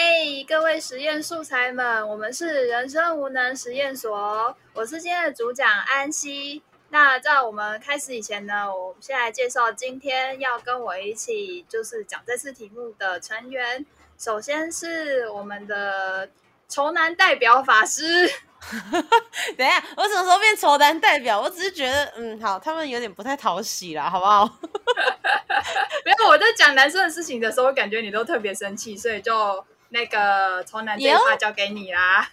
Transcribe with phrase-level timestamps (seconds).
[0.00, 6.62] 哎，各位实验素材们，我们是人生无能实验所，我是今天的主讲安溪。
[6.90, 13.84] 那在我们开始以前呢，我们先来介绍今天要跟我一起就是讲这次题目的成员。
[14.16, 16.30] 首先是我们的
[16.68, 18.30] 仇男代表法师。
[19.58, 21.40] 等一下，我什么时候变仇男代表？
[21.40, 24.44] 我只是觉得，嗯，好，他们有点不太讨喜啦，好不好？
[26.06, 32.28] 没有，我在讲男生的事情的时候，感觉你都特别生气，所以就那个仇男这一趴交给你啦。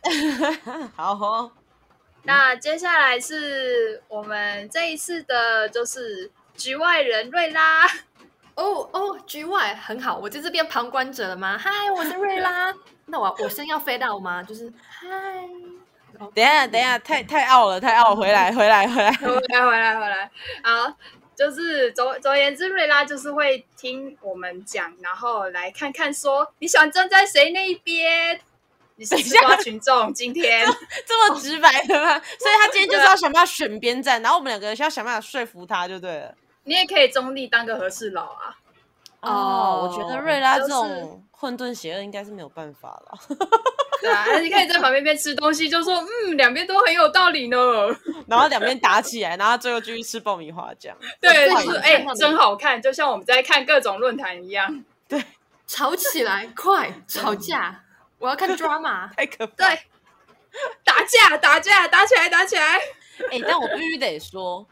[0.96, 1.52] 好，
[2.24, 7.86] 那接下来是我们这一次的，就是局外人瑞拉。
[8.56, 11.58] 哦哦，局外很好，我在这边旁观者了吗？
[11.58, 12.74] 嗨，我是瑞拉。
[13.08, 14.42] 那我我先要飞到吗？
[14.42, 15.08] 就是嗨。
[16.34, 20.32] 等一下，等一下，太太傲了，太傲，回来，回来，回来，回来，回来，回来。
[20.64, 20.94] 好，
[21.36, 28.40] 就是总总而言之，瑞拉就是会听我们讲，然后来看看说你想站在谁那一边。
[28.98, 30.66] 你是吃瓜群众，今天
[31.06, 32.18] 这么直白的吗？
[32.40, 36.34] 所以他今天就是要想办法选边站，然后我们两个人需要想办法说服他，就对了。
[36.64, 38.56] 你也可以中立当个和事佬啊。
[39.20, 43.20] 哦，我觉得瑞拉这种混沌邪恶应该是没有办法了。
[44.02, 47.58] 对啊，你可以在旁边边吃东西，就说嗯，两边都很有道理呢。
[48.28, 50.98] 然后两边打起来，然后最后继续吃爆米花这样。
[51.22, 54.84] 对，就是哎，真好看，就像我们在看各种论坛一样。
[55.08, 55.24] 对，
[55.68, 57.84] 吵起来，快吵架！
[58.18, 59.54] 我要看 drama， 太可怕。
[59.56, 59.80] 对，
[60.84, 62.78] 打架，打架，打起来，打起来。
[63.32, 64.68] 哎，但我必须得说。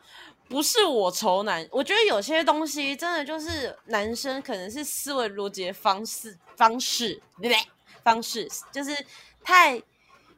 [0.50, 7.58] 不是我仇男，我觉得有些东西真的就是男生可能是思维逻辑方式方式对不对？
[8.04, 8.94] 方式就是
[9.44, 9.82] 太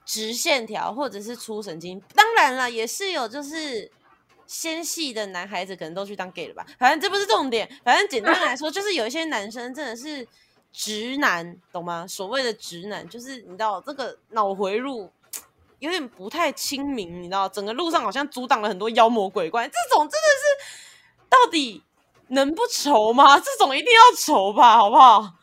[0.05, 1.99] 直线条，或者是粗神经。
[2.13, 3.91] 当然了，也是有就是
[4.45, 6.65] 纤细的男孩子可能都去当 gay 了吧？
[6.77, 7.67] 反正这不是重点。
[7.83, 10.27] 反正简单来说，就是有一些男生真的是
[10.71, 12.05] 直男，懂吗？
[12.07, 15.11] 所谓的直男，就是你知道这个脑回路。
[15.79, 19.67] 有点不太亲民，你知道，整个路上好像阻挡了很多妖魔鬼怪。
[19.67, 21.83] 这种真的是，到底
[22.29, 23.37] 能不愁吗？
[23.37, 25.33] 这种一定要愁吧，好不好？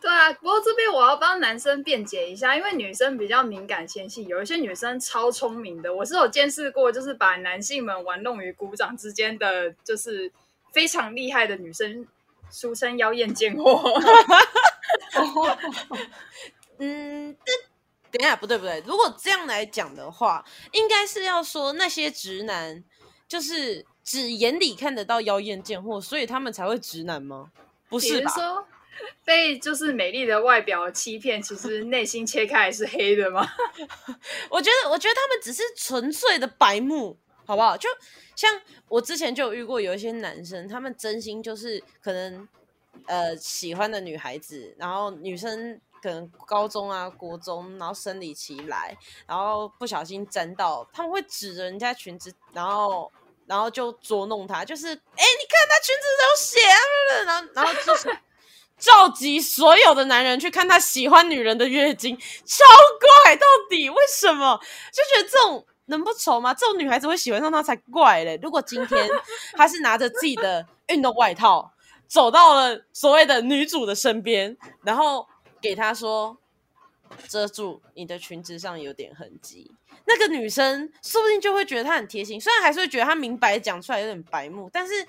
[0.00, 10.32] 对啊，不过这边我要帮男生辩解一下，因为女生比较敏感纤细，有一些女生超聪明的，我是有见识过，就是把男性们玩弄于股掌之间的，就是
[10.72, 12.06] 非常厉害的女生，
[12.50, 13.82] 俗称妖艳贱货。
[16.78, 17.52] 嗯，这。
[18.12, 22.82] 等一下，不对不对，如果这样来讲的话，应该是要说那些直男
[23.28, 27.52] 就是只眼里看得到妖艳贱货，所以他们才会直男吗？
[27.88, 28.32] 不是吧？
[28.32, 28.66] 说
[29.24, 33.46] 被就是美丽的外表欺骗，其实内心切开是黑的吗？
[34.50, 37.76] 我觉得，我觉得他们只是纯粹的白目，好不好？
[37.76, 37.88] 就
[38.36, 42.48] 像我之前就有遇过有一些男生，他们真心就是可能
[43.06, 45.80] 呃喜欢的女孩子，然后女生。
[46.02, 48.96] 可能高中啊、国中，然后生理期来，
[49.26, 53.12] 然后不小心沾到，他们会指着人家裙子，然后，
[53.46, 56.80] 然后就捉弄他，就是，哎，你看他裙子都血啊，
[57.26, 58.08] 然后，然后就是
[58.80, 62.64] 召集所有的男人去看他喜欢女人的月经，超
[63.24, 64.58] 怪，到底为什么？
[64.92, 66.52] 就觉得这种能不丑吗？
[66.52, 68.38] 这种女孩子会喜欢上他才怪嘞！
[68.42, 69.08] 如果今天
[69.52, 71.70] 他是拿着自己的运动外套
[72.08, 75.26] 走到了所谓的女主的身边，然后。
[75.62, 76.38] 给他说
[77.28, 79.70] 遮住你的裙子上有点痕迹，
[80.06, 85.06] 那个女生说不定就会觉得他很贴心，虽然还是会觉得他明白讲出来有点白目，但是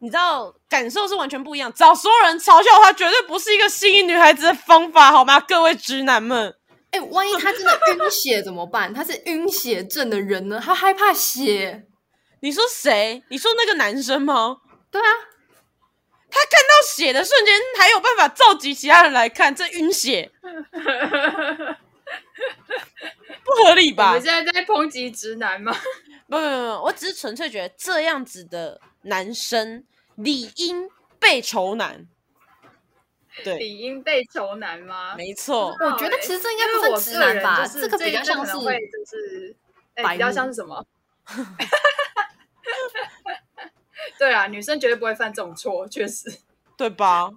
[0.00, 1.72] 你知道感受是完全不一样。
[1.72, 5.40] 找所有人嘲笑他，绝对不是一个吸引女孩子的方法，好吗？
[5.40, 6.54] 各位直男们，
[6.90, 8.92] 哎，万一他真的晕血怎么办？
[8.92, 11.86] 他是晕血症的人呢，他害怕血。
[12.40, 13.22] 你说谁？
[13.30, 14.58] 你说那个男生吗？
[14.90, 15.06] 对啊。
[16.30, 20.32] 他看到血的瞬间，还有办法召集其他人来看，这晕血，
[23.44, 24.14] 不合理吧？
[24.14, 25.72] 我现在在抨击直男吗？
[26.28, 29.84] 不不不，我只是纯粹觉得这样子的男生
[30.16, 30.88] 理应
[31.18, 32.06] 被仇男。
[33.42, 35.16] 对，理应被仇男吗？
[35.16, 37.66] 没错，我觉得其实这应该不是直男吧？
[37.66, 39.56] 这个比较像是，就是
[39.96, 40.86] 比较像是什么？
[44.18, 46.32] 对啊，女生绝对不会犯这种错，确实，
[46.76, 47.28] 对吧？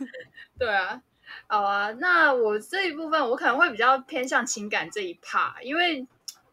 [0.58, 1.00] 对啊，
[1.46, 6.06] 好啊，那我这一部分我可能会比较偏向情感这一 part，因为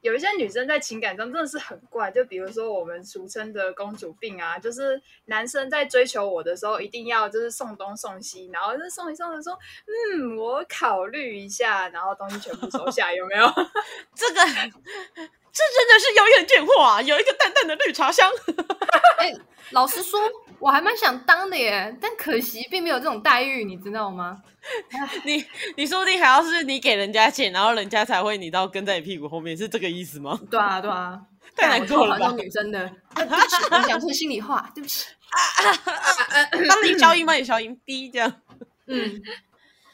[0.03, 9.57] 有一些女生在情感上真的是很怪，就比如说我们俗称的公主病啊，就是男生在追求我的时候，一定要就是送东送西，然后就送一送的说，
[9.87, 13.47] 嗯，我考虑一下，然后东西全部收下，有没有？
[14.13, 14.41] 这个。
[15.55, 16.99] 这真的是有眼见货啊！
[16.99, 18.27] 有一个淡淡的绿茶香。
[19.17, 19.33] 哎，
[19.71, 20.19] 老实说，
[20.59, 24.41] 我还蛮想当的耶，但可惜并没有这种待遇，你知道吗？
[25.25, 25.45] 你
[25.75, 30.39] 你说不定还要是你给人家钱，然后人家才会你到跟在你屁股后面，是这个意思吗？
[30.49, 31.21] 对啊，对啊，
[31.55, 35.07] 太难过了吧女生的，对不起，我讲出心里话，对不起。
[36.69, 38.31] 帮你消音，帮你消音，滴这样。
[38.85, 39.21] 嗯，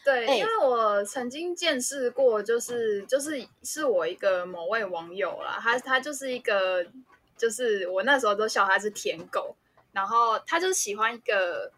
[0.03, 6.83] 对，哎因为我曾经见识过，就是就是是我一个某位网友啦，他他就是一个，
[7.39, 9.55] 就是我那时候都笑他是舔狗，
[9.93, 11.71] 然后他就喜欢一个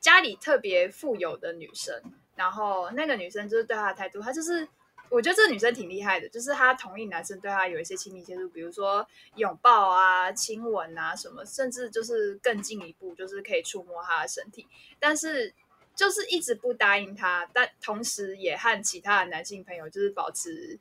[0.00, 2.02] 家里特别富有的女生，
[2.34, 4.66] 然后那个女生就是对他的态度，他就是。
[5.10, 9.06] 我觉得这个女生挺厉害的，就是她同意男生对她有一些亲密接触，比如说
[9.36, 14.66] 拥抱啊、亲吻啊什么，甚至就是更进一步，就是可以触摸她的身体。
[14.98, 15.54] 但是
[15.94, 20.80] 就是一直不答应他，但同时也和其他的男性朋友就是保持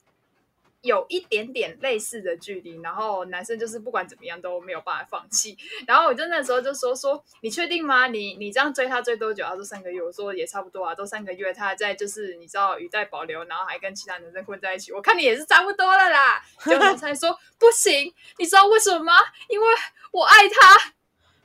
[0.83, 5.57] 有一点点类似的距离，然后男生就是不管怎么样都没有办法放弃。
[5.87, 8.07] 然后我就那时候就说说，你确定吗？
[8.07, 9.43] 你你这样追他追多久？
[9.45, 10.01] 他说三个月。
[10.03, 14.91] 我说也差不多啊，都三个月，他还在就是你知道语带保留，然后还跟其他男生混在一起。
[14.91, 16.43] 我看你也是差不多了啦。
[16.65, 19.13] 结果才说不行，你知道为什么吗？
[19.47, 19.67] 因为
[20.11, 20.93] 我爱他。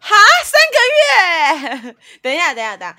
[0.00, 1.96] 哈，三个月？
[2.22, 2.96] 等一下，等一下，等一下，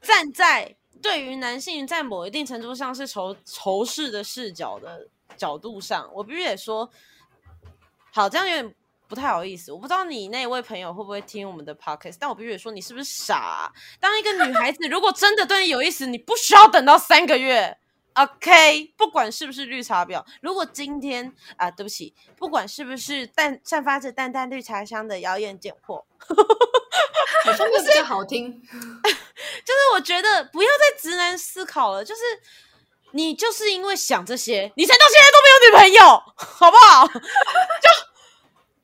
[0.00, 6.90] 站在对于男性在某一定程度上是仇仇视的视角的角度上，我必须得说，
[8.12, 8.74] 好，这样有点
[9.08, 9.72] 不太好意思。
[9.72, 17.76] 我不知道你那位朋友会不会听我们的 podcast，但我必须得说，你是不是傻啊、当一个女孩子，如果真的对你有意思，你不需要等到三个月。
[18.14, 26.04] OK，不管是不是绿茶婊，如果今天啊、对不起，不管是不是淡散发着淡淡绿茶香的妖艳贱货，
[27.44, 28.52] 好像会比较好听。
[28.62, 32.20] 就是我觉得不要再直男思考了，就是
[33.14, 37.06] 你就是因为想这些，你才到现在都没有女朋友， 好不好？
[37.14, 37.88] 就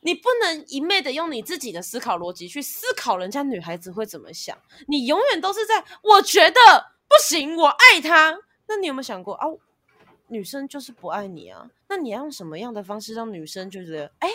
[0.02, 4.56] 你不能一昧的用你自己的思考逻辑去思考人家女孩子会怎么想，
[4.88, 6.60] 你永远都是在我觉得
[7.08, 8.38] 不行，我爱她。
[8.66, 9.46] 那你有没有想过啊？
[10.28, 14.28] 女生就是不爱你啊，那你要用什么样的方式让女生就觉得，哎，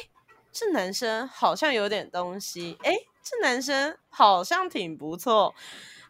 [0.51, 2.93] 这男生好像有点东西，哎，
[3.23, 5.55] 这男生好像挺不错。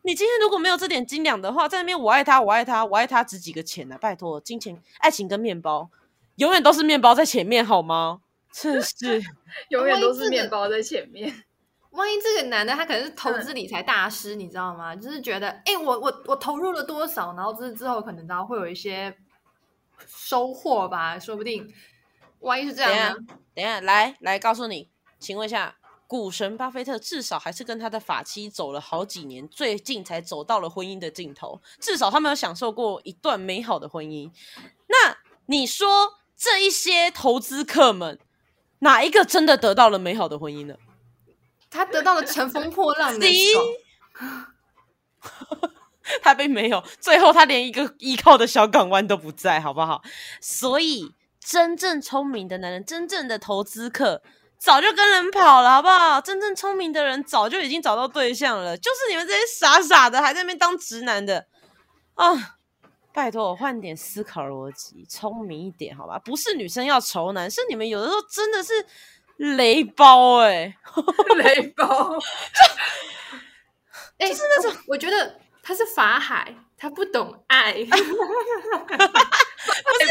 [0.06, 5.90] 你今天如果没有这点斤两的话，在那边我爱他，我爱他，我爱他，值几个钱呢、拜托，金钱、爱情跟面包，
[6.36, 8.22] 永远都是面包在前面，好吗？
[8.52, 9.19] 真是，
[9.69, 11.34] 永远都是面包在前面。
[11.90, 14.96] 万一这个男的他可能是投资理财大师，你知道吗？
[14.96, 19.18] 就是觉得，哎、我我我投入了多少，然后之之后可能然后会有一些
[20.06, 21.74] 收获吧，说不定。
[22.42, 23.25] 万一是这等一下样呢？，
[23.56, 25.75] 等一下，来来告诉你，请问一下，
[26.07, 34.31] 股神巴菲特至少还是跟他的法妻走了好几年，最近才走到了婚姻的尽头，至少他们有享受过一段美好的婚姻。
[34.88, 35.18] 那
[35.48, 38.19] 你说这一些投资客们，
[38.80, 40.75] 哪一个真的得到了美好的婚姻呢？
[41.69, 43.28] 他得到了乘风破浪的？
[43.54, 43.66] 爽，
[46.22, 50.04] 他并没有，最后他连一个依靠的小港湾都不在，好不好？
[50.40, 54.22] 所以，真正聪明的男人，真正的投资客，
[54.66, 56.20] 早就跟人跑了，好不好？
[56.20, 61.46] 真正聪明的人早就已经找到对象了，就是你们这些傻傻的还在那边当直男的
[62.16, 62.58] 啊！
[63.14, 66.18] 拜托我换点思考逻辑，聪明一点，好吧？
[66.18, 68.74] 不是女生要愁男，是你们有的时候真的是
[69.38, 70.76] 雷包哎、
[71.38, 72.18] 雷包，
[74.18, 77.72] 哎、就是那种我觉得他是法海，他不懂爱。
[77.86, 77.94] 不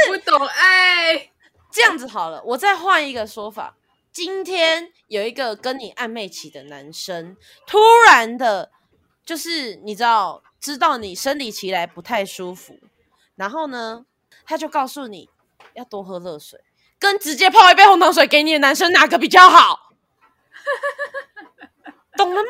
[0.07, 1.31] 不懂爱。
[1.73, 3.75] 这样子好了，我再换一个说法。
[4.15, 8.71] 今天有一个跟你暧昧期的男生，突然的，
[9.27, 12.79] 就是你知道，知道你生理期来不太舒服，
[13.35, 14.07] 然后呢，
[14.47, 15.29] 他就告诉你
[15.73, 16.61] 要多喝热水，
[17.01, 19.91] 跟直接泡一杯红糖水给你的男生哪个比较好？
[22.17, 22.49] 懂了吗？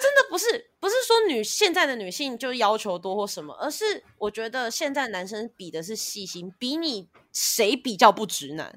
[0.00, 8.76] 真的不是不是说女现在的女性就要求多或什么，而是我觉得现在男生比的是细心，比你谁比较不直男。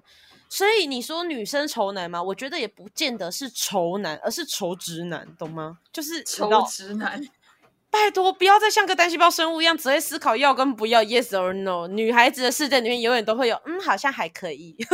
[0.50, 2.22] 所以你说女生愁男吗？
[2.22, 5.80] 我觉得也不见得是愁男，而是愁直男，懂吗？
[5.92, 7.22] 就是你知丑道直男，
[7.92, 11.88] 拜托，不要再像个单细胞生物一样只会思考要跟不要，yes or no。
[11.88, 14.75] 女孩子的世界里面永远都会有，嗯，好像还可以。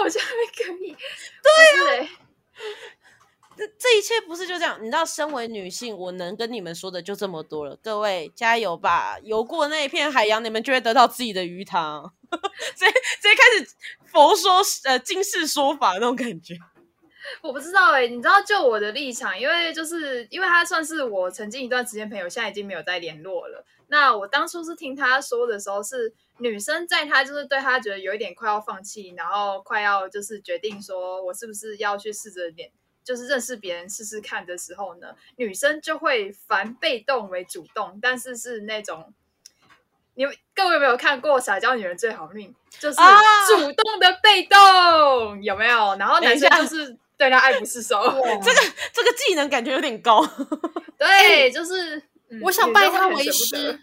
[0.00, 0.30] 好像还
[0.64, 0.96] 可以。
[1.42, 2.08] 对啊，
[3.56, 4.78] 这这一切不是就这样？
[4.80, 7.76] 你知道，身为女性，我能跟你们说的就这么多了。
[7.82, 9.18] 各位加油吧！
[9.22, 12.12] 游过那一片海洋，你们就会得到自己的鱼塘。
[12.74, 16.54] 直接直接开始佛说呃经世说法那种感觉。
[17.40, 23.64] 我不知道哎、你知道就我的立场，因为就是因为他算是我曾经一段时间朋友，现在已经没有再联络了。
[23.88, 32.70] 那我当初是听他说的时候，是女生在他就是对他觉得有一点快要放弃，然后快要就是决定说我是不是要去试着点，
[33.04, 39.12] 就是认识别人试试看的时候呢，女生就会反被动为主动，但是是那种。
[40.14, 42.54] 你们各位有没有看过《撒娇女人最好命》？
[42.78, 43.18] 就是啊
[43.48, 45.96] 主动的被动，有没有？
[45.96, 47.98] 然后男生就是对她爱不释手。
[48.42, 48.60] 这个
[48.92, 50.22] 这个技能感觉有点高。
[50.98, 51.96] 对，就是、
[52.28, 53.24] 嗯我想拜他为。
[53.24, 53.78] 师得。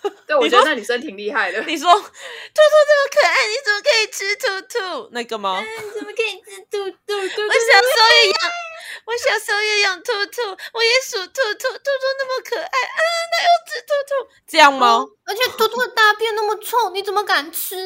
[0.26, 1.60] 对，我觉得那女生挺厉害的。
[1.62, 2.08] 你说兔兔
[2.54, 5.08] 这么可爱，你怎么可以吃兔兔？
[5.12, 5.60] 那个吗？
[5.60, 7.12] 嗯怎么可以吃兔兔？
[7.14, 8.36] 我小时候也养，
[9.06, 13.00] 我小时候也养兔兔，我也属兔兔，兔兔那么可爱啊，
[13.32, 15.04] 那又吃兔兔，这样吗？
[15.24, 17.76] 而且兔兔的大便那么臭，你怎么敢吃？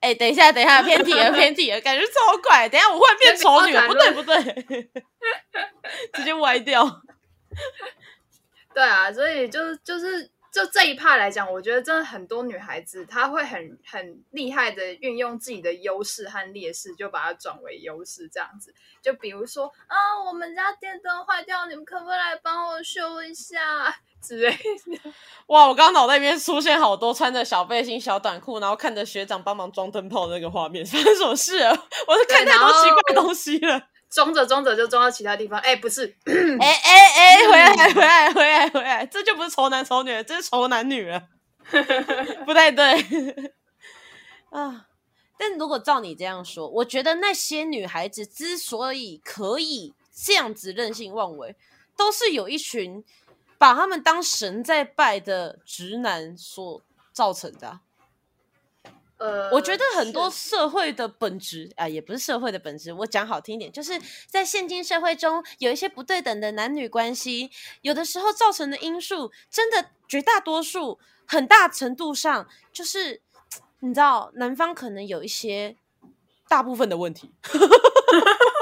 [0.00, 2.68] 哎、等一下，等一下，偏题了，偏题了，感觉超怪。
[2.68, 4.90] 等一下我会变丑女了，不对，不对，
[6.14, 7.02] 直接歪掉。
[8.74, 18.72] 对啊，所以就是就是就这一派来讲，我觉得真的很多女孩子她会很很厉害的运用自己的优势和劣势，就把它转为优势这样子。
[19.02, 19.94] 就比如说啊，
[20.26, 25.12] 我们家电灯坏掉，你们可不可以来帮我修一下之类的？
[25.48, 31.68] 哇，我刚刚脑袋里面出现好多穿着小背心、小短裤，然后看着学长帮忙装灯泡的那个画面，发生什么事了？
[32.08, 33.88] 我是看太多奇怪的东西了。
[34.10, 41.22] 装着装着就装到其他地方，哎，不是，哎哎哎，回来回来回来回来，这就不是丑男丑女了，这是丑男女了，
[42.46, 42.84] 不太对
[44.50, 44.86] 啊。
[45.38, 51.54] 但如果照你这样说，我觉得那些女孩子之所以可以这样子任性妄为，
[51.94, 53.04] 都是有一群
[53.58, 56.82] 把他们当神在拜的直男所
[57.12, 57.80] 造成的啊、
[59.18, 73.22] 呃，我觉得很多社会的本质啊，也不是社会的本质，我讲好听一点，就是在现今社会中有一些不对等的男女关系，有的时候造成的因素，真的绝大多数很大程度上就是
[73.80, 75.76] 你知道，男方可能有一些
[76.48, 77.32] 大部分的问题。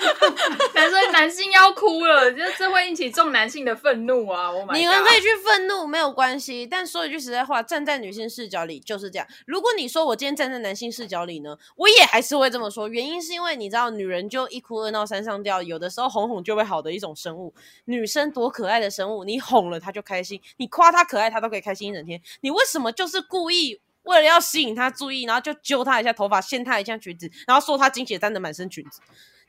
[0.74, 4.50] 男生男性要哭了，就这会引起众男性的愤怒啊！
[4.72, 9.26] 你们可以去愤怒没有关系，但说一句实在话，站在女性视角里就是这样。
[9.46, 12.88] 如果你说我今天站在男性视角里呢，我也还是会这么说。
[12.88, 17.54] 原因是因为你知道，女人就一哭二闹三上吊，有的时候哄哄就会好的一种生物。
[17.84, 22.20] 女生多可爱的生物，你哄了她就开心，你夸她可爱，她都可以开心一整天。
[22.40, 23.80] 你为什么就是故意？
[24.04, 28.98] 为了要吸引她注意，然后就揪她一下头发，掀她一下裙子，然后说她精血沾的满身裙子，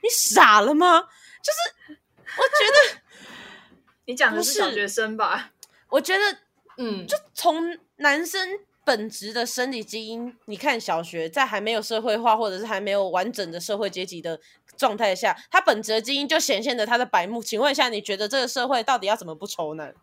[0.01, 1.01] 你傻了吗？
[1.01, 1.98] 就是
[2.38, 3.01] 我觉得。
[4.05, 5.51] 你讲的是是小学生吧？
[5.89, 6.38] 我觉得
[6.77, 14.39] 嗯，就从男生本质的生理基因，你看小学在还没有社会化或者是还没有完整的社会阶级的
[14.75, 17.43] 状态下，他本质的基因就显现了他的白目。
[17.43, 19.93] 请问一下，你觉得这个社会到底要怎么不愁男？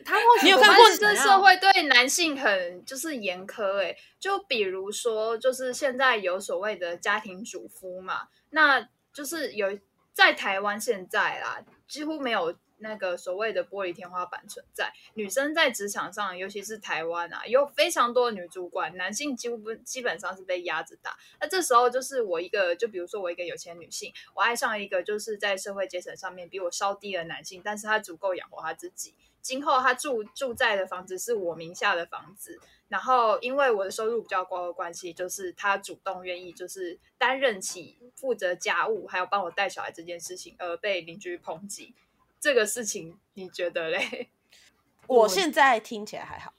[0.06, 9.76] 他或许你有看过这社会对男性很就是严苛哎、就比如说，就是现在有所谓的家庭主夫嘛，那就是有
[10.12, 14.92] 在台湾现在啦，几乎没有那个所谓的玻璃天花板存在。
[15.14, 21.16] 女生在职场上，尤其是台湾啊，有非常多的女主管，男性几乎不基本上是被压着打。
[21.40, 29.14] 那这时候就是我一个，就比如说我一个有钱女性，我爱上一个就是在社会阶层上面比我稍低的男性，但是他足够养活他自己。
[29.40, 41.94] 今后他住住在的房子是我名下的房子，然后因为我的收入比较高的关系，就是他主动愿意就是担任起负责家务还有帮我带小孩这件事情，而被邻居抨击。
[42.40, 44.30] 这个事情你觉得嘞？
[45.06, 46.52] 我现在听起来还好，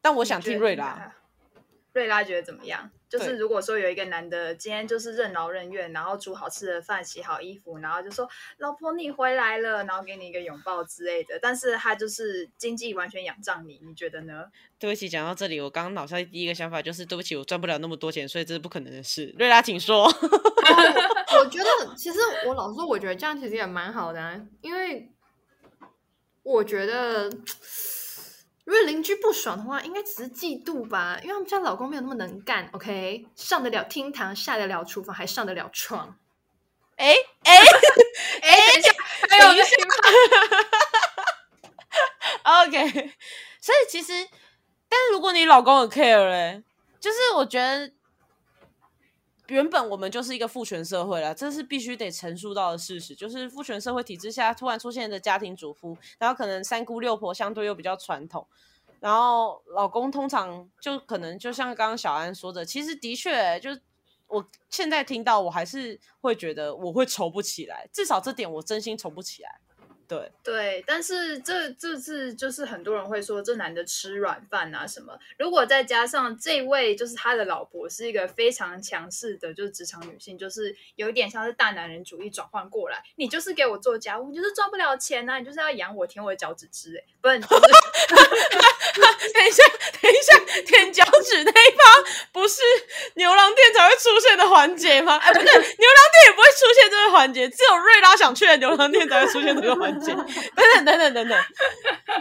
[0.00, 1.14] 但我想听瑞拉。。
[1.92, 2.90] 瑞拉觉得怎么样？
[3.08, 8.28] 就是如果说有一个男的今天就是任劳任怨，然后煮好吃的饭、洗好衣服，然后就说
[8.58, 14.44] “老婆你回来了”，然后给你一个拥抱之类的，但是他就是经济完全仰仗你，你觉得呢？
[14.78, 19.34] 对不起，讲到这里，我刚刚脑袋第一个想法就是，对不起，我赚不了那么多钱，所以这是不可能的事。
[19.36, 20.04] 瑞拉，请说。
[21.40, 25.10] 我觉得其实我老实说，我觉得这样其实也蛮好的、啊，因为
[26.44, 27.30] 我觉得
[28.70, 36.16] 如果邻居不爽的话，应该只是嫉妒吧，因为他们家老公没有那么能干，OK，上得了厅堂，下得了厨房，还上得了床。
[36.94, 37.12] 哎
[37.42, 37.56] 哎
[38.42, 38.92] 哎，等一下，
[39.28, 39.64] 还有一下。
[42.62, 43.12] OK，
[43.60, 44.12] 所以其实，
[44.88, 46.62] 但是如果你老公很 care 嘞，
[47.00, 47.90] 就是我觉得
[49.50, 58.46] 原本我们就是一个父权社会啦，这是必须得陈述到的事实，就是父权社会体制下突然出现的家庭主妇，然后可能三姑六婆相对又比较传统。
[59.00, 63.70] 然后老公通常就可能就像刚刚小安说的，其实的确就
[64.28, 69.58] 我现在听到，我还是会觉得我会愁不起来，至少这点我真心愁不起来。
[70.10, 75.16] 对对，但是这这次就是很多人会说这男的吃软饭啊什么。
[75.38, 87.38] 如果再加上这位就是他的老婆是一个非常强势的，就是职场女性，就是有一点像是大男人主义转换过来，你就是给我做家务，你就是赚不了钱呐，你就是要养我舔我的脚趾吃，哎，不是。
[89.32, 89.62] 等一下，
[90.02, 91.82] 等一下，舔脚趾那一趴
[92.32, 92.60] 不是
[93.14, 95.16] 牛郎店才会出现的环节吗？
[95.18, 99.99] 哎，不对，牛郎店也不会出现这个环节，只有瑞拉想去的牛郎店才会出现这个环节。
[100.06, 101.38] 等等等等等等，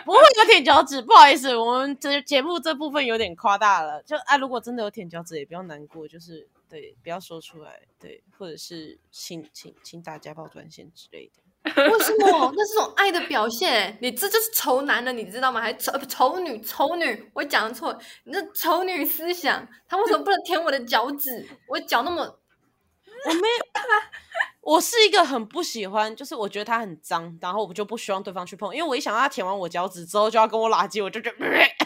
[0.05, 4.01] 不会有舔脚趾，不好意思，我们这节目这部分有点夸大了。
[4.03, 11.41] 就啊，如果真的有舔脚趾，也不要难过，就是对，不要说出来，对，或者是请请请大家暴专线之类的。
[11.75, 12.53] 为什么？
[12.55, 13.97] 那是种爱的表现。
[14.01, 15.59] 你这就是丑男的，你知道吗？
[15.59, 17.99] 还丑丑女，丑女，我讲错。
[18.23, 21.45] 你这丑女思想，他为什么不能舔我的脚趾？
[21.67, 23.41] 我脚那么，我没，
[24.69, 31.37] 我是一个很不喜欢，就是我觉得他很脏，然后我就不希望对方去碰，因为我一想到他舔完我脚趾之后就要跟我拉鸡，我就觉得。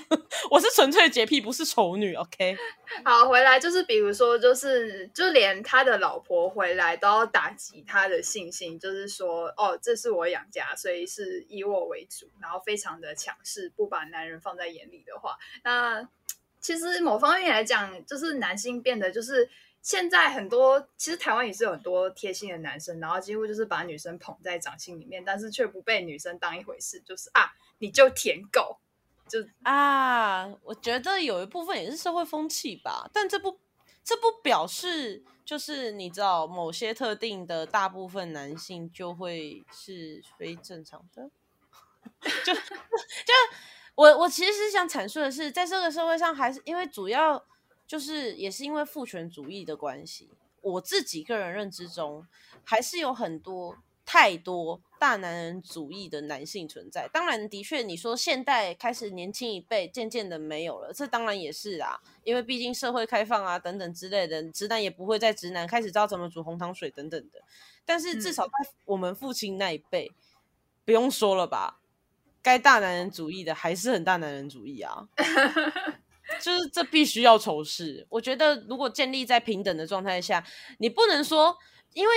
[0.51, 2.13] 我是纯粹洁癖，不是丑女。
[2.13, 2.57] OK，
[3.05, 16.05] 好，回来就是比如说，就是就连他的老婆回来都要打击他的信心，就是说，哦，这是我养家，所以是以我为主，然后非常的强势，不把男人放在眼里的话，那
[16.59, 19.49] 其实某方面来讲，就是男性变得就是
[19.83, 28.79] 现在很多，其实台湾也是有很多贴心的男生，然后几乎就是把女生捧在掌心里面，但是却不被女生当一回事，就是啊，你就舔狗。
[29.27, 33.59] 就啊，我觉得有一部分也是社会风气吧，但这不
[34.03, 41.29] 这不表示就是你知道某些特定的大部分男性就会是非正常的，
[42.43, 43.33] 就 就
[43.95, 47.43] 我我其实是想阐述的是，在这个社会上还是因为主要
[47.93, 50.27] 就是也是因为父权主义的关系，
[50.61, 52.25] 我自己个人认知中
[52.63, 53.77] 还是有很多。
[54.05, 67.41] 太多大男人主义的男性存在，当然，的确，你说现代开始年轻一辈渐渐的没有了，这当然也是啊，因为毕竟社会开放啊，等等之类的，直男也不会再直男开始知道怎么煮红糖水等等的。
[67.85, 68.51] 但是至少在
[68.83, 70.11] 我们父亲那一辈，
[70.83, 71.79] 不用说了吧，
[72.41, 75.07] 该大男人主义的还是很大男人主义啊，
[76.41, 78.05] 就是这必须要仇视。
[78.09, 80.43] 我觉得如果建立在平等的状态下，
[80.79, 81.57] 你不能说
[81.93, 82.13] 因为。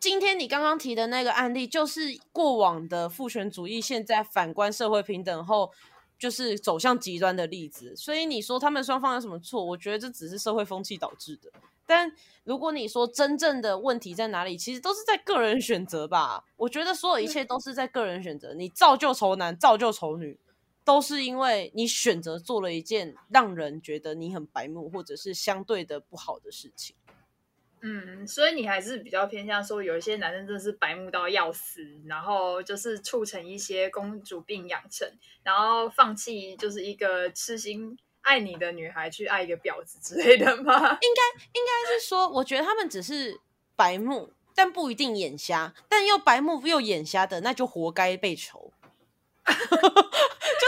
[0.00, 5.72] 今天你刚刚提的那个案例，就是过往的父权主义，现在反观社会平等后，
[6.16, 7.96] 就是走向极端的例子。
[7.96, 9.64] 所以你说他们双方有什么错？
[9.64, 11.50] 我觉得这只是社会风气导致的。
[11.84, 12.12] 但
[12.44, 16.44] 如果你说真正的问题在哪里，其实都是在个人选择吧。
[16.56, 18.54] 我觉得所有一切都是在个人选择。
[18.54, 20.38] 你造就丑男，造就丑女，
[20.88, 26.96] 都是因为你选择做了一件让人觉得你很白目，或者是相对的不好的事情。
[27.82, 35.06] 嗯，所以你还是比较偏向说，有一些男生真的是白目到要死，然后就是促成一些公主病养成，
[35.42, 40.72] 然后放弃就是一个痴心爱你的女孩去爱一个婊子之类的吗？
[40.72, 43.38] 应该应该是说，我觉得他们只是
[43.76, 48.72] 白目，但不一定眼瞎，但又白目又眼瞎的，那就活该被仇。
[49.48, 49.54] 就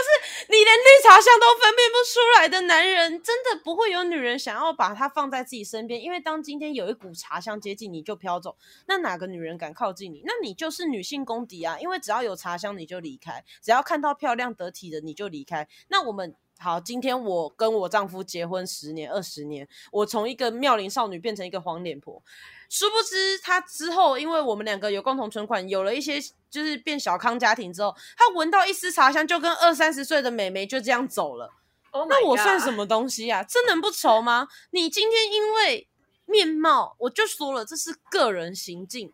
[0.51, 6.01] 你连绿茶香都分辨不出来的男人，真的不会有女人想要把他放在自己身边。
[6.01, 10.21] 因为当今天有一股茶香接近你就飘走，那哪个女人敢靠近你？
[10.25, 11.77] 那你就是女性公敌啊！
[11.79, 15.65] 因为只要有茶香你就离开，只要看到漂亮得体的你就离开。
[15.87, 22.21] 那我们好，今天我跟我丈夫结婚十年、二十年，我从一个妙龄少女变成一个黄脸婆。
[22.69, 26.21] 殊不知，她之后因为我们两个有共同存款，有了一些
[26.51, 31.51] 就是变小康家庭之后，她闻到一丝茶香，就跟二三十岁的美眉就这样走了。
[31.91, 33.41] 那我算什么东西啊？
[33.41, 34.47] 这能不愁吗？
[34.69, 35.87] 你今天因为
[36.25, 39.11] 面貌，我就说了，这是个人行径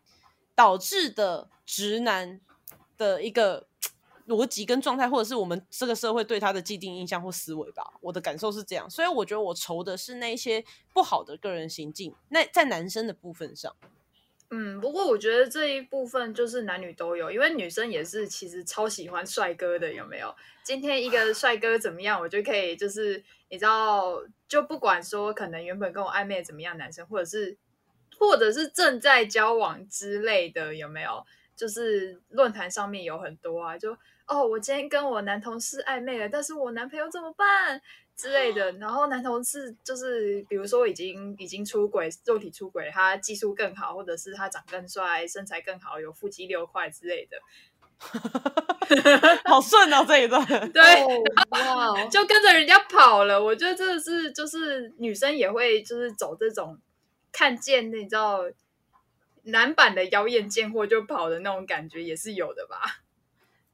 [0.54, 2.42] 导致的直男
[2.98, 3.67] 的一个。
[4.28, 10.64] 逻辑跟状态，或者是我们这个社会对他的既定印象或思维吧，我的感受是这样，所以我觉得我愁的是那些
[10.94, 12.14] 不好的个人行径。
[12.28, 13.74] 那在男生的部分上，
[14.50, 20.36] 嗯，不过我觉得这一部分就是男女都有，因为女生也是其实超喜欢帅哥的，有没有？
[20.62, 27.58] 今天一个帅哥怎么样，我就可以就是你知道，就不管说可能原本跟我暧昧怎么样，男生或者是
[28.20, 31.26] 或者是正在交往之类的，有没有？
[31.56, 33.98] 就是论坛上面有很多啊，就。
[34.28, 37.82] 哦，我今天跟我男同事暧昧了，但是我男朋友怎么办
[38.16, 38.72] 之类的？
[38.80, 47.38] 然后男同事就是，比如说已经已经出轨，肉体出轨，他技术更好，或者是他长更帅，身材更好，有腹肌六块之类的，
[49.50, 50.84] 好顺哦这一段， 对，
[51.52, 53.42] 哇， 就跟着人家跑了。
[53.42, 56.78] 我觉得真的是，就是女生也会就是走这种。
[57.30, 58.42] 看见你知道
[59.44, 63.02] 男版的妖艳贱货就跑的那种感觉也是有的吧？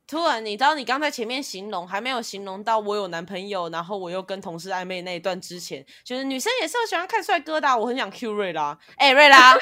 [0.05, 9.57] 突然，你知道你刚才前面形容还没有形容到我有男朋友，然后我又跟同事暧昧那一段之前，就是女生也是喜欢看帅哥的啊、我很想 Q 瑞拉，哎、瑞拉，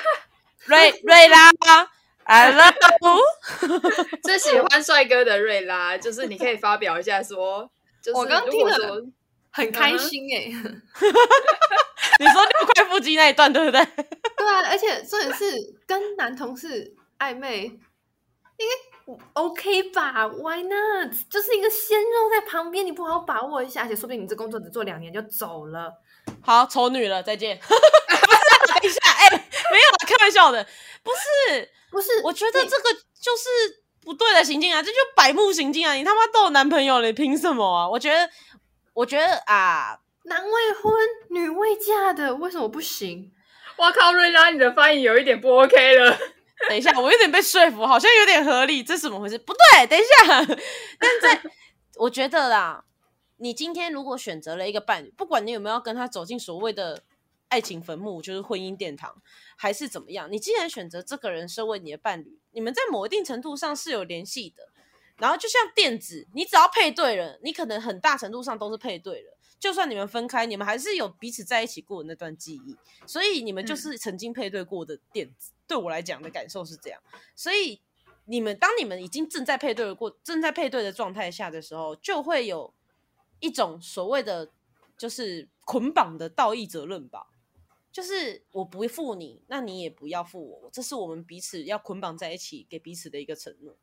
[0.66, 1.50] 瑞 瑞拉
[2.24, 4.18] ，I love you。
[4.24, 7.70] 最喜欢帅哥的瑞拉，就是你可以发表一下说，
[8.02, 9.06] 就是我刚如听了
[9.52, 10.46] 很开心哎、
[12.20, 13.86] 你说六块腹肌那一段对不对？
[14.38, 18.91] 对啊，而且重点是跟男同事暧昧，应该
[19.34, 21.14] OK 吧？Why not？
[21.30, 25.94] 就是一个鲜肉在旁边，你不好好把握一下，而且说不定你这工作只做两年就走了。
[26.42, 27.58] 好，丑女了，再见。
[27.62, 29.30] 不是啊，等一下，哎、
[29.72, 30.66] 没有啦，开玩笑的，
[31.04, 31.70] 不是。
[31.92, 33.50] 不是，我觉得这个就是
[34.02, 35.92] 不对的行径啊，这就百目行径啊！
[35.94, 37.90] 你他妈都有男朋友了，你凭什么啊？
[37.90, 38.30] 我觉得，
[38.94, 40.94] 我觉得啊，男未婚
[41.32, 43.30] 女未嫁的为什么不行？
[43.76, 46.18] 哇靠，瑞拉你的发言有一点不 OK 了。
[46.68, 49.38] 等一下，我有点被说服，好像有点合理，这是怎么回事？
[49.40, 50.56] 不对，等一下，
[51.00, 51.42] 但在
[51.96, 52.86] 我觉得啦，
[53.38, 57.04] 你今天如果选择了一个伴侣，不管你有没有跟他走进所谓的
[57.50, 59.22] 爱情坟墓，就是婚姻殿堂，
[59.56, 64.70] 还是怎么样，你既然选择这个人身为你的伴侣，你们在某一定程度上是有联系的。
[65.18, 69.38] 然后就像电子，你只要配对了，你可能很大程度上都是配对了。
[69.60, 75.52] 就算你们分开，你们还是有彼此在一起过的那段记忆，所以你们就是曾经配对过的电子。
[75.72, 77.02] 对我来讲的感受是这样，
[77.34, 77.80] 所以
[78.26, 82.74] 你们当你们已经正在配对的过正在配对的状态下的时候，就会有
[83.40, 84.52] 一种所谓的
[84.98, 87.28] 就是捆绑的道义责任吧。
[87.90, 93.78] 就是我不负你，那你也不要负我，这是我们彼此要捆绑在一起，给彼此的一个承诺。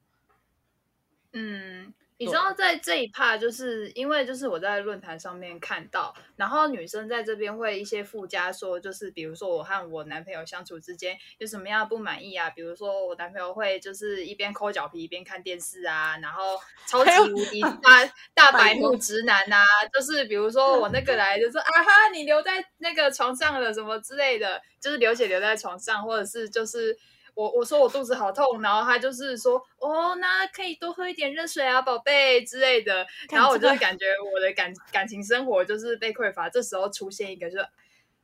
[1.33, 18.05] 嗯，你知道在这一趴，就是因为就是我在论坛上面看到，然后女生在这边会一些附加说，就是比如说我和我男朋友相处之间有什么样的不满意啊，比如说我男朋友会就是一边抠脚皮一边看电视啊，然后 超级无敌 大
[18.35, 26.99] 大白目直男呐、就是比如说我那个来就说啊哈，你留在那个床上了什么之类的，就是流血留在床上，或者是就是。
[27.39, 33.07] 我我说我肚子好痛，然后他就是说哦，那可以多喝一点热水啊，宝贝之类的。
[33.31, 36.49] 然后我就这个感觉我的感感情生活就是被匮乏。
[36.49, 37.65] 这时候出现一个就是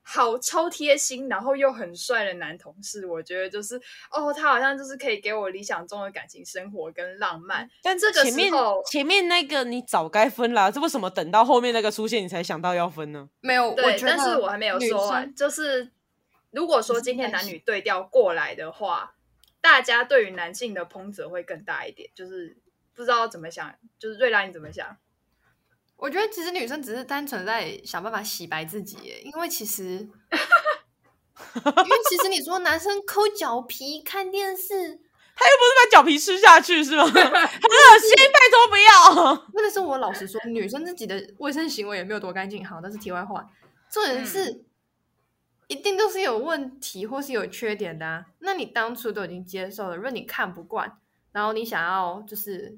[0.02, 7.70] 好超贴心，然后又很帅的男同事，我觉得就是哦，他好像就是可以给我理想中的感情生活跟浪漫。
[7.84, 8.52] 但这个前面
[8.90, 13.28] 前面那个你早该分啦，这为什么等到后面那个出现你才想到要分呢？
[13.40, 15.88] 没有，我对，但是我还没有女说完，就是
[16.54, 19.16] 如果说今天男女对调过来的话，
[19.60, 22.56] 大家对于男性的抨责会更大一点，就是
[22.94, 24.96] 不知道怎么想，就是瑞拉你怎么想？
[25.96, 30.10] 我觉得其实女生只是单纯在想办法洗白自己耶，因为其实， 因
[31.90, 35.00] 为其实你说男生抠脚皮看电视，
[35.36, 37.04] 他又不是把脚皮吃下去是吗？
[37.04, 37.30] 很恶心，
[38.32, 39.46] 拜托不要。
[39.54, 42.66] 那个是我老实说，女生自己的卫生行为也没有多干净。
[42.66, 43.46] 好，但是题外话。
[43.90, 44.64] 重点是，
[45.68, 48.26] 一定都是有问题或是有缺点的、啊。
[48.40, 50.98] 那你当初都已经接受了，如果你看不惯，
[51.32, 52.76] 然后你想要就是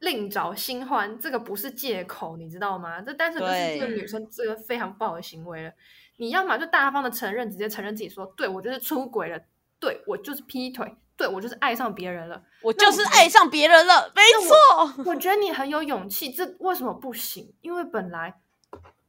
[0.00, 3.00] 另找新欢，这个不是借口，你知道吗？
[3.00, 5.72] 这单纯就是这个女生这个非常不好的行为了。
[6.18, 9.40] 你要么就大方的承认，直接承认自己说，对我就是出轨了，
[9.80, 12.42] 对我就是劈腿，对我就是爱上别人了。
[12.60, 15.04] 我就是爱上别人了，没错。
[15.04, 17.52] 我觉得你很有勇气，这为什么不行？
[17.62, 18.34] 因为本来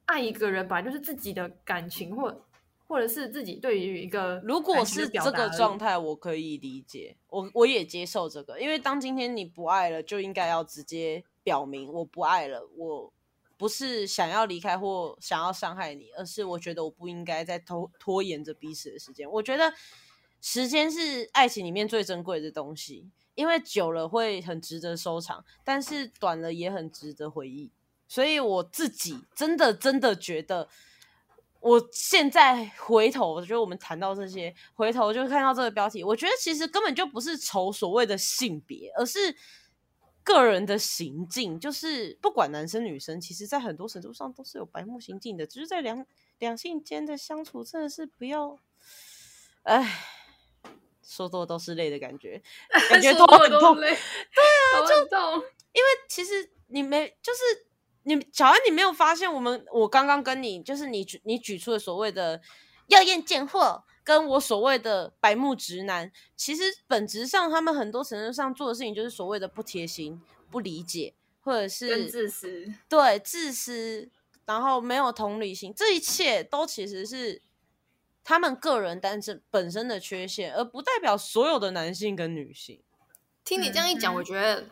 [0.06, 2.42] 爱一个人本来就是自己的感情，或
[2.93, 13.12] 或者是自己对于一个如果是这个状态，我可以理解，我我也接受这个，因为当今天你不爱了，就应该要直接表明我不爱了，我
[13.58, 19.27] 不是想要离开或想要伤害你，而是我觉得我不应该再拖拖延着彼此的时间。
[19.27, 19.73] 我觉得
[20.39, 27.71] 时间是爱情里面最珍贵的东西，因为久了会很值得收藏，但是短了也很值得回忆。
[28.08, 30.69] 所以我自己真的真的觉得。
[31.63, 39.34] 我现在回头，我觉得我们谈到这些，回头就看到这个标题，我觉得其实根本就不是愁所谓的性别，而是
[40.26, 41.58] 个人的行径。
[41.58, 46.06] 就是不管男生女生，其实在很多程度上都是有白目行径的，只是在两
[46.38, 48.60] 两性间的相处，真的是不要，
[49.62, 50.02] 哎，
[51.02, 52.43] 说多都是泪的感觉，
[52.89, 53.76] 感觉说头很痛。
[53.78, 55.41] 对啊，就痛。
[55.71, 57.39] 因为其实你没，就是
[58.04, 62.42] 你小安，你没有发现我们，我刚刚跟你，就是你举你举出的所谓的
[62.88, 74.10] 耀艳贱货，跟我所谓的白目直男，其实本质上他们很多程度上做的事情就是所谓的不贴心、不理解，或者是自私，对自私，
[74.46, 77.42] 然后没有同理心，这一切都其实是
[78.24, 82.82] 他们个人单身本身的缺陷，而不代表所有的男性跟女性。
[83.46, 84.66] 听你这样一讲，嗯我觉得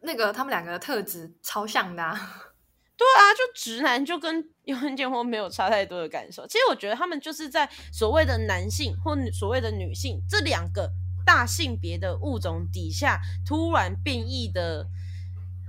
[0.00, 2.50] 那个他们两个的特质超像的、啊。
[2.96, 6.46] 对啊，就直男就跟有人结婚没有差太多的感受。
[6.46, 10.90] 其实我觉得他们就是在所谓的男性或所谓的女性这两个
[11.26, 14.86] 大性别的物种底下，突然变异的，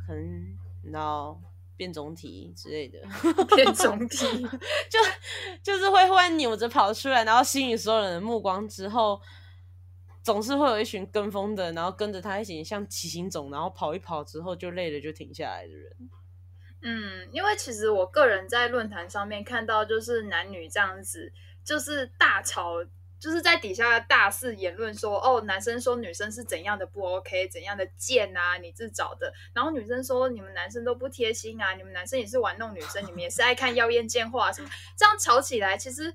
[0.05, 1.39] 可能你知道
[1.75, 2.99] 变种体之类的，
[3.55, 4.25] 变种体，
[4.89, 4.99] 就
[5.63, 9.21] 就是会忽然扭着跑出来，然后吸引所有人的目光之后。
[10.23, 15.95] 总是会有一群跟风的，然后跟着他一起像骑行种，然后跑一跑之后就累了就停下来的人。
[16.81, 21.31] 嗯，因为其实我个人在论坛上面看到，就是男女这样子，
[21.63, 22.83] 就是大吵，
[23.19, 36.13] 就是在底下大肆言论说，哦，男生说女生是怎样的不 OK，怎样的贱啊，你自找的，然后女生说你们男生都不贴心啊，你们男生也是玩弄女生，你们也是爱看妖艳贱话什么，这样吵起来，其实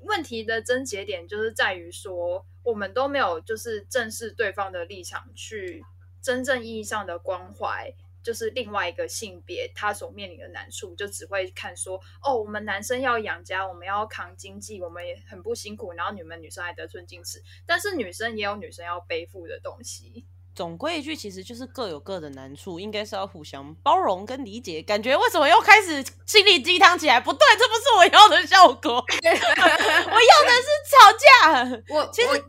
[0.00, 5.84] 问题的症结点就是在于说，我们都没有就是正视对方的立场，去
[6.22, 7.92] 真正意义上的关怀。
[8.26, 20.26] 就是另外一个性别他所面临的难处，就只会看说哦，我们男生要养家，我们要扛经济，我们也很不辛苦，然后你们女生还得寸进尺，但是女生也有女生要背负的东西。
[20.56, 24.82] 总归一句，其实就是各有各的难处，应该是要互相包容跟理解。
[24.82, 27.20] 感觉为什么又开始心理鸡汤起来？
[27.20, 31.84] 不对，这不是我要的效果， 我要的是吵架。
[31.94, 32.44] 我其实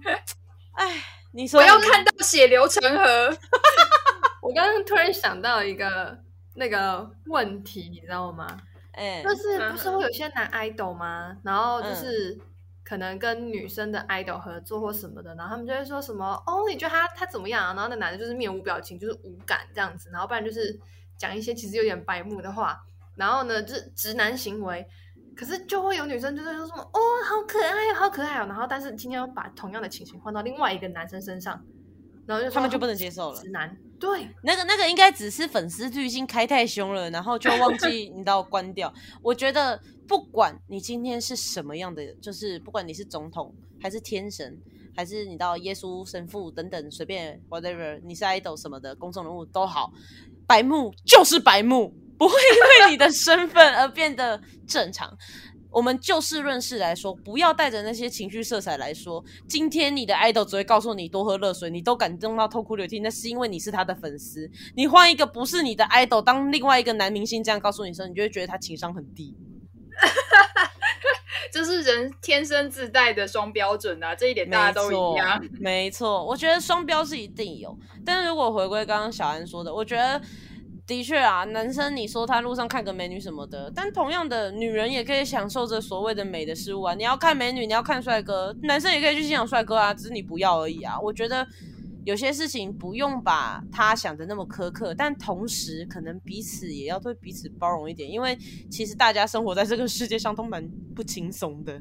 [0.73, 3.37] 哎，你说我要看到血流成河。
[4.47, 6.17] 我刚刚突然想到一个
[6.55, 8.47] 那个问题，你知道吗？
[8.93, 11.37] 哎，就是嗯不是会有些男 idol 吗？
[11.43, 12.39] 然后就是
[12.81, 17.73] 可能跟女生的 idol 合作或什么的，然后他们就会说什么哦，你觉得他他怎么样啊？
[17.73, 20.79] 然后那男的就是面无表情，就是无感这样子，然后不然就是
[21.17, 22.81] 讲一些其实有点白目的话，
[23.17, 24.87] 然后呢，就是直男行为。
[25.35, 31.63] 可是就会有女生就是说什么哦，好可爱哦，好可爱哦，然后但是今天要把同样的情形换到另外一个男生身上，
[32.25, 33.51] 然后就说他们就不能接受了直。
[33.51, 38.93] 男对，那个那个应该只是粉丝滤镜开太凶了，然后就忘记 你知道关掉。
[39.21, 44.57] 我觉得不管你今天是什么样的，就是不管你是总统还是天神，
[44.95, 49.91] 还是你到耶稣神父等等，随便 whatever，你是 idol 什么的公众人物都好，
[50.45, 52.33] 白目就是白目，不会
[52.79, 55.17] 因为你的身份而变得正常。
[55.69, 59.23] 我们就事论事来说，不要带着那些情绪色彩来说。
[59.47, 64.49] 今天你的 idol 只会告诉你多喝热水，你都感动到痛哭流涕，那是因为你是他的粉丝。
[64.75, 69.35] 你换一个不是你的 idol，当另外一个男明星这样告诉你的时候，你就会觉得他情商很低。
[71.51, 75.39] 这是人天生自带的双标准啊，这一点大家都一样。
[75.39, 77.75] 没错，没错，我觉得双标是一定有，
[78.05, 80.21] 但是如果回归刚刚小安说的，我觉得
[80.87, 86.95] 的确啊，男生你说他路上看个美女什么的，但同样的，女人也可以享受着所谓的美的事物啊。
[86.95, 90.99] 你要看美女，你要看帅哥，男生也可以去欣赏帅哥啊，只是你不要而已啊。
[90.99, 91.45] 我觉得。
[92.05, 98.33] 有些事情不用把他想的那么苛刻，但同时可能彼此也要对彼此包容一点，因为
[98.71, 101.77] 其实大家生活在这个世界上都蛮不轻松的，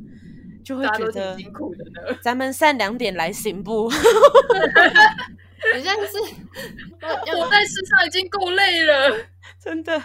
[0.65, 2.19] 就会觉得辛苦的呢。
[2.21, 3.89] 咱们善良点来行不？
[5.75, 6.19] 你现在就是
[7.01, 9.17] 活在世上已经够累了。
[9.59, 10.03] 真的，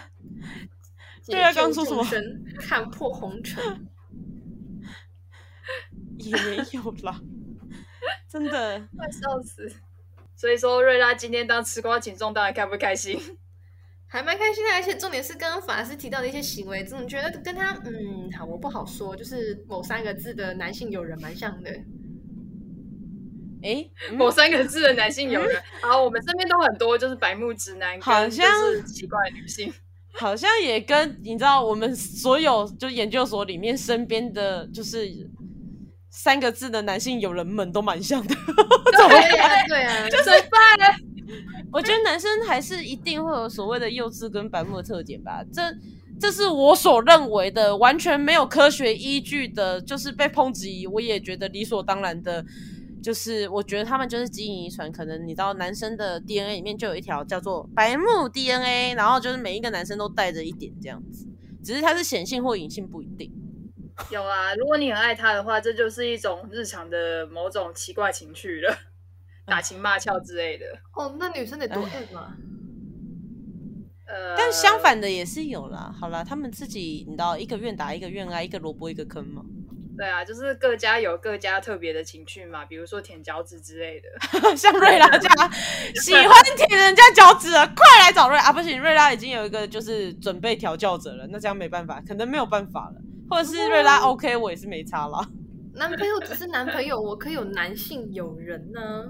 [1.26, 3.86] 对啊刚说什么解救众生看破红尘，
[6.18, 7.20] 也没有啦，
[8.28, 8.88] 真的。
[8.96, 9.70] 快笑死！
[10.34, 13.20] 所以说，瑞拉今天当吃瓜群众，到底开不开心？
[14.08, 14.72] 还蛮开心的。
[14.74, 21.70] 而且重点是刚刚法师提到的一些行为，总觉得跟他嗯，好，我不好说，就是某三个字的男性友人蛮像的。
[23.62, 29.72] 诶，嗯某三个字的男性友人，好，我们身边都很多，就是白目直男，好像是奇怪的女性。
[30.14, 35.08] 好像也跟你知道，我们所有就研究所里面身边的就是
[36.10, 38.34] 三个字的男性友人们都蛮像的。
[38.92, 40.94] 对啊，对啊，怎么办？
[41.72, 45.62] 我觉得男生还是一定会有所谓的幼稚跟白目的特点吧，这
[46.20, 52.44] 这是我所认为的完全没有科学依据的，就是被抨击，我也觉得理所当然的。
[53.02, 61.26] 就是我觉得他们就是基因遗传，可能你知道男生的 DNA 里面就有一条叫做白目 DNA，然后就是每一个男生都带着一点这样子，
[61.64, 63.32] 只是它是显性或隐性不一定。
[64.10, 68.74] 有啊，如果你很爱他的话，这就是一种日常的某种奇怪情绪了，
[69.44, 70.64] 打情骂俏之类的。
[70.94, 72.36] 哦，那女生得多爱嘛？
[74.06, 75.94] 呃，但相反的也是有啦。
[75.98, 79.44] 好啦，他们自己你知道一个愿打一个愿挨，一个萝卜一个坑嘛。
[79.96, 84.08] 对啊，就是各家有各家特别的情趣嘛，比如说舔脚趾之类的。
[84.56, 85.52] 像瑞拉这样
[86.02, 88.52] 喜欢舔人家脚趾的，快来找瑞啊！
[88.52, 92.96] 不行，瑞拉已经有一个就是准备调教者了，那这样没办法，可能没有办法了。
[93.30, 95.26] 或者是瑞拉 OK，我也是没差啦。
[95.74, 99.06] 男朋友只是男朋友，我可以有男性友人呢。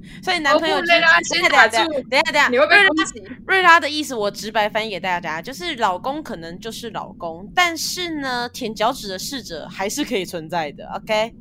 [0.22, 3.22] 所以男朋友就是我不累啦先等一下打住等一下等下等下，你会被瑞拉攻击。
[3.46, 10.86] 瑞拉的意思我直白翻译给大家，就是老公可能就是老公，但是呢，舔脚趾的侍者还是可以存在的。
[10.94, 11.34] OK，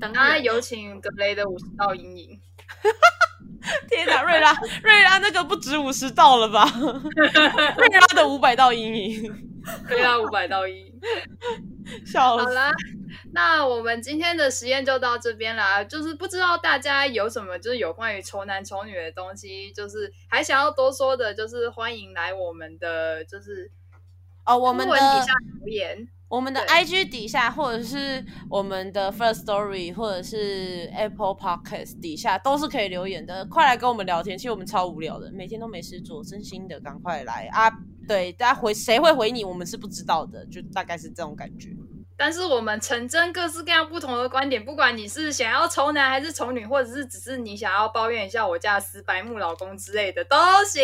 [0.00, 2.40] 当然，那有请格雷的五十道阴影。
[3.90, 6.64] 天哪，瑞拉瑞拉那个不止五十道了吧？
[7.76, 9.50] 瑞拉的五百道阴影，
[9.88, 10.92] 瑞拉，五百道阴影。
[12.06, 12.44] 笑死。
[12.44, 12.72] 好啦，
[13.32, 15.82] 那我们今天的实验就到这边啦。
[15.84, 23.70] 就是不知道大家有什么就是有关于丑男丑女的东西，就是还想要多说的，就是欢迎来我们的就是
[24.44, 26.08] 哦，我们的底下留言。
[26.28, 33.44] 我们的 IG 底下，或者是我们的 First Story，或者是 Apple Podcast 底下，都是可以留言的。
[33.46, 37.68] 快来跟我们聊天，其实我们超无聊的，每天都没事做，真心的，赶快来啊！
[38.06, 41.70] 对，大家回谁会回你，我们是不知道的，就大概是这种感觉。
[42.20, 50.82] 但是我们成真各式各样不同的观点，不管你是想要丑男还是丑女，或者是只是你想要抱怨一下我家的死白木老公之类的，都行，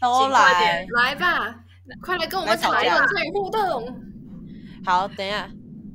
[0.00, 0.86] 都来。
[0.96, 1.54] 来吧，
[2.02, 4.00] 快来跟我们来吵架参与互动。
[4.82, 5.50] 好，等一下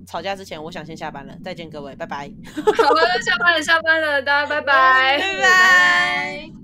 [0.08, 2.32] 吵架之前，我想先下班了，再见各位，拜拜。
[2.78, 6.63] 好了，下班了，下班了，大家拜拜，拜拜。